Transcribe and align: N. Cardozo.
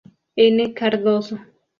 N. 0.35 0.73
Cardozo. 0.73 1.37